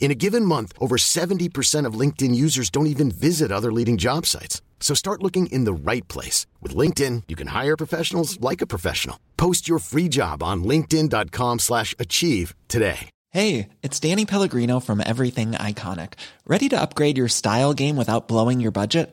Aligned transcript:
In 0.00 0.10
a 0.10 0.14
given 0.14 0.44
month, 0.44 0.72
over 0.78 0.96
70% 0.96 1.86
of 1.86 1.98
LinkedIn 1.98 2.34
users 2.34 2.70
don't 2.70 2.88
even 2.88 3.10
visit 3.10 3.50
other 3.50 3.72
leading 3.72 3.96
job 3.96 4.26
sites. 4.26 4.60
So 4.78 4.94
start 4.94 5.22
looking 5.22 5.46
in 5.46 5.64
the 5.64 5.72
right 5.72 6.06
place. 6.08 6.46
With 6.60 6.76
LinkedIn, 6.76 7.22
you 7.26 7.36
can 7.36 7.48
hire 7.48 7.76
professionals 7.76 8.38
like 8.40 8.60
a 8.60 8.66
professional. 8.66 9.18
Post 9.38 9.66
your 9.66 9.78
free 9.78 10.10
job 10.10 10.42
on 10.42 10.62
linkedin.com 10.62 11.58
slash 11.58 11.94
achieve 11.98 12.54
today. 12.68 13.08
Hey, 13.30 13.70
it's 13.82 13.98
Danny 13.98 14.26
Pellegrino 14.26 14.78
from 14.78 15.02
Everything 15.04 15.52
Iconic. 15.52 16.12
Ready 16.46 16.68
to 16.68 16.80
upgrade 16.80 17.18
your 17.18 17.28
style 17.28 17.74
game 17.74 17.96
without 17.96 18.28
blowing 18.28 18.60
your 18.60 18.70
budget? 18.70 19.12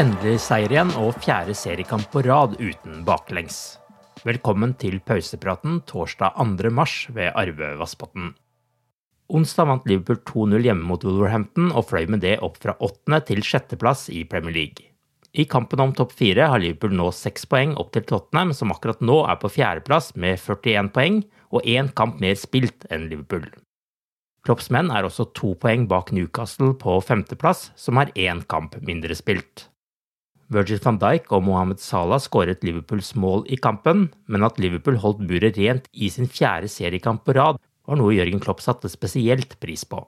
Endelig 0.00 0.38
seier 0.40 0.72
igjen 0.72 0.90
og 0.96 1.18
fjerde 1.20 1.52
seriekamp 1.52 2.06
på 2.08 2.22
rad 2.24 2.54
uten 2.56 3.02
baklengs. 3.04 3.56
Velkommen 4.24 4.70
til 4.80 4.94
pausepraten 5.04 5.82
torsdag 5.84 6.38
2. 6.40 6.70
mars 6.72 6.94
ved 7.12 7.34
Arve 7.36 7.74
Vassbotn. 7.76 8.30
Onsdag 9.28 9.66
vant 9.68 9.88
Liverpool 9.90 10.22
2-0 10.30 10.64
hjemme 10.64 10.88
mot 10.88 11.04
Wolverhampton 11.04 11.68
og 11.76 11.90
fløy 11.90 12.08
med 12.14 12.22
det 12.24 12.38
opp 12.40 12.56
fra 12.62 12.78
åttende 12.80 13.18
til 13.28 13.44
sjetteplass 13.44 14.06
i 14.08 14.22
Premier 14.24 14.54
League. 14.56 14.86
I 15.36 15.44
kampen 15.44 15.82
om 15.84 15.92
topp 15.92 16.14
fire 16.16 16.46
har 16.48 16.62
Liverpool 16.62 16.94
nå 16.96 17.10
seks 17.12 17.44
poeng 17.50 17.74
opp 17.76 17.90
til 17.92 18.06
Tottenham, 18.08 18.54
som 18.56 18.72
akkurat 18.72 19.04
nå 19.04 19.18
er 19.28 19.36
på 19.42 19.50
fjerdeplass 19.52 20.14
med 20.16 20.40
41 20.40 20.88
poeng 20.94 21.18
og 21.52 21.68
én 21.68 21.90
kamp 21.92 22.22
mer 22.24 22.38
spilt 22.40 22.88
enn 22.88 23.10
Liverpool. 23.10 23.44
Klopps 24.48 24.70
menn 24.72 24.88
er 24.88 25.04
også 25.04 25.28
to 25.36 25.52
poeng 25.60 25.84
bak 25.92 26.08
Newcastle 26.16 26.72
på 26.72 26.96
femteplass, 27.04 27.68
som 27.76 28.00
har 28.00 28.14
én 28.16 28.40
kamp 28.48 28.80
mindre 28.80 29.18
spilt. 29.18 29.66
Virgil 30.50 30.80
van 30.82 30.98
Dijk 30.98 31.30
og 31.30 31.44
Mohammed 31.46 31.78
Salah 31.78 32.18
skåret 32.22 32.64
Liverpools 32.66 33.14
mål 33.14 33.44
i 33.46 33.56
kampen, 33.56 34.08
men 34.26 34.46
at 34.46 34.58
Liverpool 34.58 34.98
holdt 34.98 35.22
buret 35.28 35.58
rent 35.58 35.86
i 35.92 36.10
sin 36.10 36.26
fjerde 36.26 36.68
seriekamp 36.68 37.22
på 37.24 37.36
rad, 37.38 37.60
var 37.86 38.00
noe 38.00 38.16
Jørgen 38.16 38.42
Klopp 38.42 38.62
satte 38.64 38.90
spesielt 38.90 39.54
pris 39.62 39.84
på. 39.86 40.02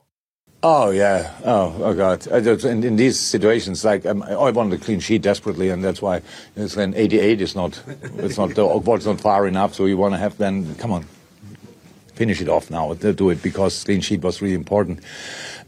Oh 0.65 0.91
yeah. 0.95 1.27
Oh, 1.45 1.75
oh 1.83 1.93
God. 1.93 2.27
In, 2.65 2.85
in 2.85 2.97
these 2.97 3.19
situations, 3.19 3.85
like 3.85 4.07
um, 4.07 4.23
I 4.23 4.51
wanted 4.51 4.81
a 4.81 4.85
clean 4.85 5.01
sheet 5.01 5.23
desperately, 5.23 5.71
and 5.71 5.83
that's 5.83 6.01
why 6.01 6.23
it's 6.57 6.77
then 6.77 6.95
88 6.95 7.41
is 7.41 7.57
not, 7.57 7.83
it's 8.19 8.39
not 8.39 8.55
the 8.55 8.63
ball's 8.79 9.07
not 9.07 9.21
far 9.21 9.49
enough. 9.49 9.75
So 9.75 9.87
you 9.87 9.97
want 9.97 10.15
to 10.15 10.19
have 10.19 10.39
then, 10.39 10.77
come 10.77 10.93
on, 10.93 11.05
finish 12.23 12.41
it 12.41 12.49
off 12.49 12.71
now. 12.71 12.95
Do 12.95 13.31
it 13.31 13.43
because 13.43 13.83
clean 13.83 14.01
sheet 14.01 14.23
was 14.23 14.41
really 14.41 14.55
important. 14.55 15.01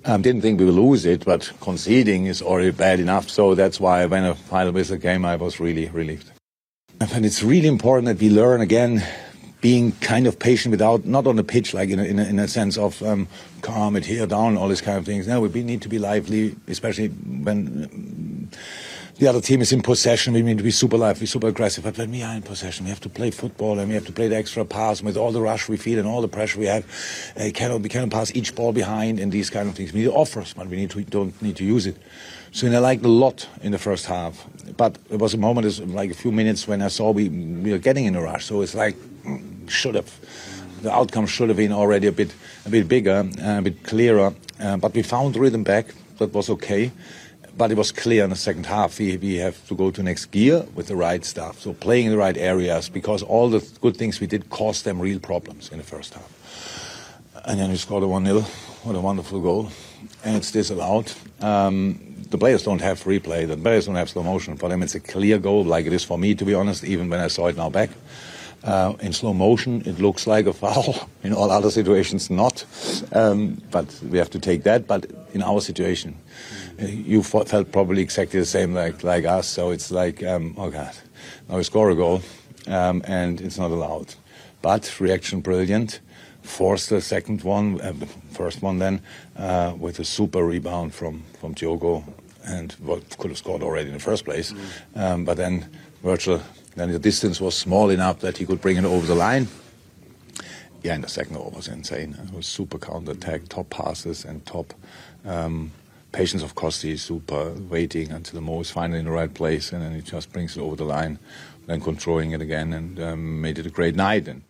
Um, 0.04 0.22
didn't 0.22 0.42
think 0.42 0.60
we 0.60 0.66
would 0.66 0.80
lose 0.86 1.04
it, 1.04 1.24
but 1.24 1.50
conceding 1.60 2.26
is 2.26 2.40
already 2.40 2.70
bad 2.70 3.00
enough. 3.00 3.28
So 3.28 3.56
that's 3.56 3.80
why 3.80 4.06
when 4.06 4.22
a 4.22 4.36
final 4.36 4.72
whistle 4.72 4.98
came, 4.98 5.24
I 5.24 5.34
was 5.34 5.58
really 5.58 5.88
relieved. 5.88 6.30
And 7.00 7.26
it's 7.26 7.42
really 7.42 7.66
important 7.66 8.06
that 8.06 8.20
we 8.24 8.30
learn 8.30 8.60
again 8.60 9.02
being 9.60 9.90
kind 10.00 10.28
of 10.28 10.38
patient 10.38 10.70
without, 10.70 11.04
not 11.04 11.26
on 11.26 11.34
the 11.34 11.42
pitch, 11.42 11.74
like 11.74 11.88
in 11.88 11.98
a, 11.98 12.04
in 12.04 12.18
a, 12.20 12.24
in 12.24 12.38
a 12.38 12.46
sense 12.46 12.78
of 12.78 13.02
um, 13.02 13.26
calm 13.62 13.96
it 13.96 14.04
here, 14.04 14.26
down, 14.26 14.56
all 14.56 14.68
these 14.68 14.82
kind 14.82 14.98
of 14.98 15.04
things. 15.04 15.26
No, 15.26 15.40
we 15.40 15.62
need 15.64 15.82
to 15.82 15.88
be 15.88 15.98
lively, 15.98 16.54
especially 16.68 17.08
when 17.08 17.88
the 19.18 19.28
other 19.28 19.40
team 19.40 19.60
is 19.60 19.72
in 19.72 19.80
possession. 19.80 20.32
We 20.34 20.42
need 20.42 20.58
to 20.58 20.64
be 20.64 20.72
super 20.72 20.96
lively, 20.96 21.26
super 21.26 21.46
aggressive. 21.46 21.84
But 21.84 21.96
when 21.96 22.10
we 22.10 22.22
are 22.22 22.34
in 22.34 22.42
possession, 22.42 22.84
we 22.84 22.90
have 22.90 23.00
to 23.02 23.08
play 23.08 23.30
football 23.30 23.78
and 23.78 23.88
we 23.88 23.94
have 23.94 24.06
to 24.06 24.12
play 24.12 24.26
the 24.26 24.36
extra 24.36 24.64
pass 24.64 25.02
with 25.02 25.16
all 25.16 25.30
the 25.30 25.40
rush 25.40 25.68
we 25.68 25.76
feel 25.76 26.00
and 26.00 26.08
all 26.08 26.20
the 26.20 26.28
pressure 26.28 26.58
we 26.58 26.66
have. 26.66 26.84
Uh, 27.38 27.50
cannot, 27.54 27.80
we 27.80 27.88
cannot 27.88 28.10
pass 28.10 28.34
each 28.34 28.54
ball 28.56 28.72
behind 28.72 29.20
and 29.20 29.30
these 29.30 29.50
kind 29.50 29.68
of 29.68 29.76
things. 29.76 29.92
We 29.92 30.02
need 30.02 30.08
offers, 30.08 30.52
but 30.54 30.66
we 30.66 30.76
need 30.76 30.90
to, 30.90 31.02
don't 31.02 31.40
need 31.40 31.56
to 31.56 31.64
use 31.64 31.86
it. 31.86 31.96
So 32.50 32.66
I 32.66 32.78
liked 32.78 33.04
a 33.04 33.08
lot 33.08 33.48
in 33.62 33.70
the 33.70 33.78
first 33.78 34.06
half. 34.06 34.46
But 34.76 34.98
there 35.08 35.18
was 35.18 35.32
a 35.32 35.38
moment, 35.38 35.88
like 35.94 36.10
a 36.10 36.14
few 36.14 36.32
minutes, 36.32 36.66
when 36.66 36.82
I 36.82 36.88
saw 36.88 37.12
we, 37.12 37.28
we 37.28 37.70
were 37.70 37.78
getting 37.78 38.06
in 38.06 38.16
a 38.16 38.22
rush. 38.22 38.46
So 38.46 38.62
it's 38.62 38.74
like, 38.74 38.96
mm, 39.24 39.70
should 39.70 39.94
have. 39.94 40.12
The 40.82 40.92
outcome 40.92 41.26
should 41.26 41.48
have 41.48 41.56
been 41.56 41.72
already 41.72 42.08
a 42.08 42.12
bit, 42.12 42.34
a 42.66 42.68
bit 42.68 42.88
bigger, 42.88 43.26
a 43.40 43.62
bit 43.62 43.84
clearer. 43.84 44.34
Uh, 44.60 44.76
but 44.76 44.92
we 44.92 45.02
found 45.02 45.36
rhythm 45.36 45.62
back. 45.62 45.86
That 46.18 46.32
was 46.32 46.50
okay 46.50 46.92
but 47.56 47.70
it 47.70 47.76
was 47.76 47.92
clear 47.92 48.24
in 48.24 48.30
the 48.30 48.36
second 48.36 48.66
half 48.66 48.98
we, 48.98 49.16
we 49.16 49.36
have 49.36 49.66
to 49.68 49.74
go 49.74 49.90
to 49.90 50.02
next 50.02 50.26
gear 50.26 50.66
with 50.74 50.88
the 50.88 50.96
right 50.96 51.24
stuff. 51.24 51.60
So 51.60 51.72
playing 51.72 52.06
in 52.06 52.12
the 52.12 52.18
right 52.18 52.36
areas 52.36 52.88
because 52.88 53.22
all 53.22 53.48
the 53.48 53.66
good 53.80 53.96
things 53.96 54.20
we 54.20 54.26
did 54.26 54.50
caused 54.50 54.84
them 54.84 55.00
real 55.00 55.20
problems 55.20 55.70
in 55.70 55.78
the 55.78 55.84
first 55.84 56.14
half. 56.14 56.30
And 57.44 57.60
then 57.60 57.70
we 57.70 57.76
scored 57.76 58.02
a 58.02 58.08
1 58.08 58.24
0. 58.24 58.40
What 58.40 58.96
a 58.96 59.00
wonderful 59.00 59.40
goal. 59.40 59.70
And 60.24 60.36
it's 60.36 60.50
disallowed. 60.50 61.12
Um, 61.40 62.14
the 62.30 62.38
players 62.38 62.62
don't 62.62 62.80
have 62.80 63.02
replay, 63.04 63.46
the 63.46 63.56
players 63.56 63.86
don't 63.86 63.94
have 63.94 64.08
slow 64.08 64.22
motion. 64.22 64.56
For 64.56 64.68
them, 64.68 64.82
it's 64.82 64.94
a 64.94 65.00
clear 65.00 65.38
goal, 65.38 65.64
like 65.64 65.86
it 65.86 65.92
is 65.92 66.04
for 66.04 66.18
me, 66.18 66.34
to 66.34 66.44
be 66.44 66.54
honest, 66.54 66.82
even 66.84 67.08
when 67.08 67.20
I 67.20 67.28
saw 67.28 67.46
it 67.46 67.56
now 67.56 67.70
back. 67.70 67.90
Uh, 68.64 68.94
in 69.00 69.12
slow 69.12 69.34
motion, 69.34 69.82
it 69.84 69.98
looks 69.98 70.26
like 70.26 70.46
a 70.46 70.52
foul. 70.52 71.08
In 71.22 71.34
all 71.34 71.50
other 71.50 71.70
situations, 71.70 72.30
not. 72.30 72.64
Um, 73.12 73.60
but 73.70 73.86
we 74.10 74.16
have 74.16 74.30
to 74.30 74.38
take 74.38 74.62
that. 74.62 74.86
But 74.86 75.06
in 75.34 75.42
our 75.42 75.60
situation, 75.60 76.16
you 76.78 77.22
felt 77.22 77.72
probably 77.72 78.02
exactly 78.02 78.40
the 78.40 78.46
same 78.46 78.74
like 78.74 79.04
like 79.04 79.24
us. 79.24 79.48
So 79.48 79.70
it's 79.70 79.90
like, 79.90 80.22
um, 80.22 80.54
oh 80.56 80.70
God, 80.70 80.94
now 81.48 81.56
we 81.56 81.62
score 81.62 81.90
a 81.90 81.94
goal, 81.94 82.22
um, 82.66 83.02
and 83.06 83.40
it's 83.40 83.58
not 83.58 83.70
allowed. 83.70 84.14
But 84.62 85.00
reaction 85.00 85.40
brilliant. 85.40 86.00
Forced 86.42 86.90
the 86.90 87.00
second 87.00 87.42
one, 87.42 87.80
uh, 87.80 87.94
first 88.32 88.62
one 88.62 88.78
then, 88.78 89.00
uh, 89.36 89.74
with 89.78 89.98
a 89.98 90.04
super 90.04 90.44
rebound 90.44 90.94
from 90.94 91.22
from 91.40 91.54
Diogo, 91.54 92.04
and 92.44 92.72
what 92.80 93.16
could 93.18 93.30
have 93.30 93.38
scored 93.38 93.62
already 93.62 93.88
in 93.88 93.94
the 93.94 94.00
first 94.00 94.24
place. 94.24 94.52
Mm. 94.52 95.00
Um, 95.00 95.24
but 95.24 95.36
then 95.36 95.68
Virgil, 96.02 96.42
then 96.74 96.90
the 96.92 96.98
distance 96.98 97.40
was 97.40 97.54
small 97.56 97.90
enough 97.90 98.20
that 98.20 98.38
he 98.38 98.46
could 98.46 98.60
bring 98.60 98.76
it 98.76 98.84
over 98.84 99.06
the 99.06 99.14
line. 99.14 99.48
Yeah, 100.82 100.94
and 100.94 101.04
the 101.04 101.08
second 101.08 101.36
goal 101.36 101.52
was 101.56 101.68
insane. 101.68 102.16
It 102.22 102.34
was 102.34 102.46
super 102.46 102.78
counter 102.78 103.12
attack, 103.12 103.48
top 103.48 103.70
passes, 103.70 104.24
and 104.24 104.44
top. 104.44 104.74
Um, 105.24 105.72
patience 106.12 106.42
of 106.42 106.54
Costi 106.54 106.96
super, 106.96 107.52
waiting 107.68 108.12
until 108.12 108.34
the 108.38 108.40
Mo 108.40 108.60
is 108.60 108.70
finally 108.70 108.98
in 108.98 109.06
the 109.06 109.10
right 109.10 109.32
place, 109.32 109.72
and 109.72 109.82
then 109.82 109.94
he 109.94 110.00
just 110.00 110.32
brings 110.32 110.56
it 110.56 110.60
over 110.60 110.76
the 110.76 110.84
line, 110.84 111.18
then 111.66 111.80
controlling 111.80 112.32
it 112.32 112.40
again, 112.40 112.72
and 112.72 113.00
um, 113.00 113.40
made 113.40 113.58
it 113.58 113.66
a 113.66 113.70
great 113.70 113.96
night. 113.96 114.28
And 114.28 114.42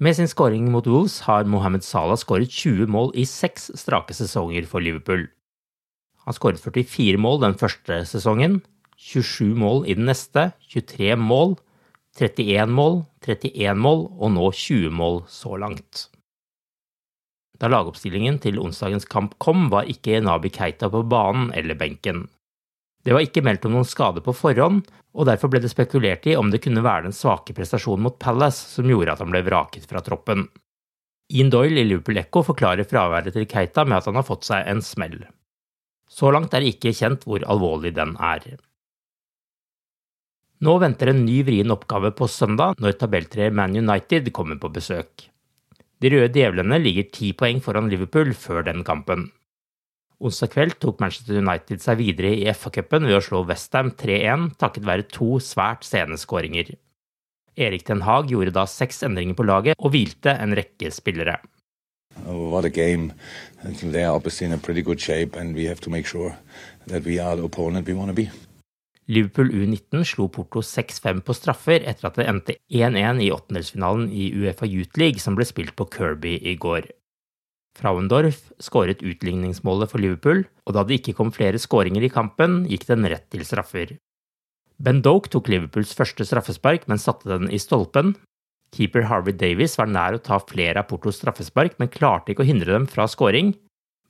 Med 0.00 0.16
sin 0.16 0.28
skåring 0.28 0.70
mot 0.72 0.86
Wolves 0.86 1.18
har 1.20 1.44
Mohammed 1.44 1.84
Salah 1.84 2.16
skåret 2.16 2.48
20 2.48 2.86
mål 2.88 3.10
i 3.14 3.26
seks 3.28 3.70
strake 3.76 4.14
sesonger 4.16 4.64
for 4.66 4.80
Liverpool. 4.80 5.26
Han 6.24 6.34
skåret 6.34 6.60
44 6.60 7.18
mål 7.20 7.42
den 7.42 7.56
første 7.60 8.04
sesongen, 8.08 8.62
27 9.00 9.54
mål 9.56 9.86
i 9.88 9.96
den 9.96 10.08
neste, 10.10 10.50
23 10.68 11.16
mål, 11.16 11.56
31 12.18 12.72
mål, 12.76 13.02
31 13.24 13.78
mål 13.80 14.02
og 14.18 14.32
nå 14.34 14.50
20 14.52 14.92
mål 14.92 15.22
så 15.30 15.56
langt. 15.56 16.08
Da 17.60 17.68
lagoppstillingen 17.68 18.38
til 18.40 18.60
onsdagens 18.60 19.08
kamp 19.08 19.36
kom, 19.40 19.68
var 19.72 19.88
ikke 19.88 20.20
Nabi 20.24 20.52
Keita 20.52 20.88
på 20.92 21.02
banen 21.08 21.50
eller 21.56 21.76
benken. 21.80 22.26
Det 23.04 23.16
var 23.16 23.24
ikke 23.24 23.42
meldt 23.44 23.64
om 23.64 23.76
noen 23.76 23.88
skade 23.88 24.20
på 24.24 24.34
forhånd, 24.36 24.84
og 25.16 25.26
derfor 25.26 25.50
ble 25.52 25.62
det 25.64 25.72
spekulert 25.72 26.28
i 26.28 26.36
om 26.36 26.52
det 26.52 26.60
kunne 26.64 26.84
være 26.84 27.08
den 27.08 27.16
svake 27.16 27.56
prestasjonen 27.56 28.04
mot 28.04 28.18
Palace 28.20 28.68
som 28.76 28.88
gjorde 28.88 29.16
at 29.16 29.24
han 29.24 29.32
ble 29.32 29.42
vraket 29.48 29.88
fra 29.88 30.04
troppen. 30.04 30.46
Ian 31.32 31.50
Doyle 31.52 31.80
i 31.80 31.86
Liverpool 31.86 32.20
Echo 32.20 32.42
forklarer 32.44 32.88
fraværet 32.88 33.32
til 33.34 33.48
Keita 33.48 33.86
med 33.86 34.00
at 34.00 34.08
han 34.10 34.18
har 34.18 34.26
fått 34.28 34.48
seg 34.48 34.68
en 34.68 34.82
smell. 34.84 35.22
Så 36.10 36.32
langt 36.34 36.54
er 36.54 36.64
det 36.64 36.74
ikke 36.74 36.94
kjent 36.96 37.24
hvor 37.24 37.44
alvorlig 37.46 37.94
den 37.96 38.16
er. 38.18 38.56
Nå 40.60 40.74
venter 40.76 41.08
en 41.08 41.22
ny 41.24 41.38
vrien 41.40 41.72
oppgave 41.72 42.10
på 42.12 42.26
søndag 42.28 42.80
når 42.84 42.98
tabelltreer 43.00 43.54
Man 43.56 43.72
United 43.80 44.26
kommer 44.36 44.58
på 44.60 44.68
besøk. 44.74 45.30
De 46.00 46.10
røde 46.12 46.34
djevlene 46.34 46.76
ligger 46.82 47.06
ti 47.12 47.30
poeng 47.32 47.62
foran 47.64 47.88
Liverpool 47.88 48.34
før 48.36 48.66
den 48.66 48.84
kampen. 48.84 49.30
Onsdag 50.20 50.52
kveld 50.52 50.76
tok 50.84 51.00
Manchester 51.00 51.38
United 51.40 51.80
seg 51.80 51.96
videre 52.02 52.34
i 52.36 52.44
FA-cupen 52.52 53.08
ved 53.08 53.16
å 53.16 53.22
slå 53.24 53.40
Westham 53.48 53.88
3-1 54.02 54.50
takket 54.60 54.84
være 54.84 55.08
to 55.08 55.38
svært 55.40 55.88
sene 55.88 56.20
skåringer. 56.20 56.74
Erik 57.56 57.86
Den 57.88 58.04
Haag 58.04 58.28
gjorde 58.28 58.52
da 58.52 58.66
seks 58.68 59.00
endringer 59.08 59.38
på 59.40 59.48
laget 59.48 59.80
og 59.80 59.94
hvilte 59.96 60.36
en 60.44 60.52
rekke 60.56 60.92
spillere. 60.92 61.38
Oh, 62.26 62.50
what 62.52 62.66
a 62.66 62.68
game. 62.68 63.14
They 63.64 64.04
are 64.04 64.12
obviously 64.12 64.46
in 64.46 64.52
a 64.52 64.58
pretty 64.58 64.82
good 64.82 65.00
shape 65.00 65.36
and 65.36 65.54
we 65.54 65.72
sure 66.04 66.36
that 66.86 67.04
we 67.04 67.18
are 67.18 67.36
the 67.36 67.44
opponent 67.44 67.86
we 67.86 67.94
want 67.94 68.14
to. 68.14 68.28
Liverpool 69.10 69.50
U19 69.50 70.04
slo 70.06 70.28
Porto 70.30 70.62
6-5 70.62 71.24
på 71.26 71.34
straffer 71.34 71.82
etter 71.82 72.06
at 72.06 72.18
det 72.20 72.26
endte 72.30 72.54
1-1 72.70 73.24
i 73.24 73.32
åttendelsfinalen 73.34 74.06
i 74.14 74.28
Uefa 74.38 74.68
Youth 74.68 75.00
League 75.00 75.22
som 75.22 75.34
ble 75.38 75.46
spilt 75.48 75.74
på 75.78 75.88
Kirby 75.90 76.36
i 76.46 76.54
går. 76.60 76.86
Frauendorf 77.80 78.52
skåret 78.62 79.02
utligningsmålet 79.02 79.90
for 79.90 80.02
Liverpool, 80.02 80.44
og 80.66 80.76
da 80.76 80.84
det 80.86 81.00
ikke 81.00 81.16
kom 81.18 81.32
flere 81.34 81.58
skåringer 81.58 82.06
i 82.06 82.12
kampen, 82.12 82.64
gikk 82.70 82.86
den 82.90 83.06
rett 83.10 83.26
til 83.32 83.42
straffer. 83.46 83.96
Ben 84.80 85.02
Doke 85.04 85.30
tok 85.32 85.50
Liverpools 85.50 85.94
første 85.96 86.26
straffespark, 86.26 86.86
men 86.90 87.02
satte 87.02 87.30
den 87.30 87.50
i 87.50 87.58
stolpen. 87.62 88.14
Keeper 88.74 89.08
Harvey 89.10 89.34
Davies 89.34 89.74
var 89.78 89.90
nær 89.90 90.16
å 90.16 90.22
ta 90.22 90.38
flere 90.42 90.82
av 90.82 90.88
Portos 90.90 91.18
straffespark, 91.18 91.76
men 91.82 91.90
klarte 91.90 92.32
ikke 92.32 92.46
å 92.46 92.50
hindre 92.50 92.76
dem 92.76 92.86
fra 92.90 93.08
skåring. 93.10 93.56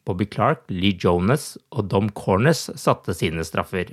Bobby 0.05 0.29
Clark, 0.29 0.67
Lee 0.69 0.97
Jonas 0.97 1.55
og 1.71 1.89
Dom 1.93 2.13
Cornes 2.17 2.69
satte 2.81 3.17
sine 3.17 3.45
straffer. 3.47 3.93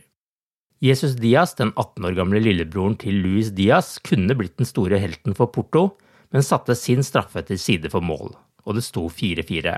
Jesus 0.80 1.16
Diaz, 1.18 1.56
den 1.58 1.72
18 1.74 2.06
år 2.06 2.16
gamle 2.20 2.40
lillebroren 2.44 2.98
til 3.02 3.16
Luis 3.24 3.50
Diaz, 3.58 3.96
kunne 4.06 4.36
blitt 4.38 4.60
den 4.60 4.68
store 4.70 5.00
helten 5.02 5.34
for 5.38 5.50
Porto, 5.50 5.96
men 6.30 6.46
satte 6.46 6.76
sin 6.78 7.02
straffe 7.06 7.42
til 7.48 7.58
side 7.58 7.90
for 7.90 8.06
mål, 8.06 8.36
og 8.68 8.78
det 8.78 8.84
sto 8.86 9.08
4-4. 9.10 9.74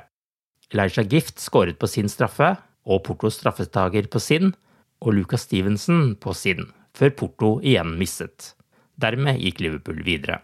Elijah 0.73 1.07
Gift 1.07 1.39
skåret 1.39 1.79
på 1.79 1.87
sin 1.87 2.11
straffe, 2.11 2.51
og 2.83 3.05
Portos 3.07 3.39
straffetaker 3.39 4.11
på 4.11 4.19
sin, 4.19 4.51
og 4.99 5.15
Lucas 5.15 5.47
Stevenson 5.47 6.17
på 6.19 6.35
sin, 6.35 6.67
før 6.91 7.15
Porto 7.15 7.53
igjen 7.63 7.95
misset. 7.95 8.53
Dermed 8.99 9.39
gikk 9.39 9.63
Liverpool 9.63 10.03
videre. 10.03 10.41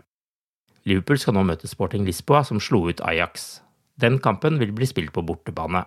Liverpool 0.88 1.20
skal 1.20 1.36
nå 1.36 1.44
møte 1.44 1.68
Sporting 1.68 2.08
Lisboa, 2.08 2.46
som 2.48 2.64
slo 2.64 2.86
ut 2.88 3.04
Ajax. 3.04 3.60
Den 4.00 4.22
kampen 4.24 4.62
vil 4.62 4.72
bli 4.76 4.88
spilt 4.88 5.12
på 5.12 5.26
bortebane. 5.26 5.84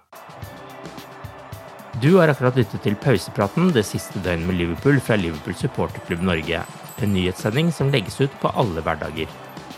Du 2.03 2.13
har 2.15 2.31
akkurat 2.31 2.55
lyttet 2.55 2.85
til 2.85 2.95
pausepraten 3.03 3.73
det 3.75 3.83
siste 3.89 4.21
døgnet 4.23 4.47
med 4.47 4.55
Liverpool 4.55 5.01
fra 5.03 5.17
Liverpool 5.19 5.57
supporterklubb 5.59 6.21
Norge. 6.23 6.61
En 7.03 7.11
nyhetssending 7.11 7.73
som 7.75 7.91
legges 7.91 8.21
ut 8.21 8.35
på 8.39 8.53
alle 8.55 8.85
hverdager. 8.87 9.27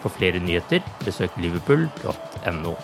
For 0.02 0.12
flere 0.12 0.42
nyheter, 0.44 0.84
besøk 1.04 1.30
liverpool.no. 1.40 2.74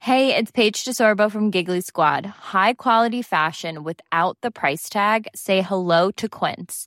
Hey, 0.00 0.34
it's 0.34 0.52
Paige 0.52 0.84
DeSorbo 0.84 1.30
from 1.30 1.50
Giggly 1.50 1.80
Squad. 1.80 2.24
High 2.54 2.72
quality 2.74 3.20
fashion 3.22 3.84
without 3.84 4.38
the 4.40 4.50
price 4.50 4.88
tag. 4.88 5.26
Say 5.34 5.60
hello 5.60 6.10
to 6.12 6.28
Quince. 6.28 6.86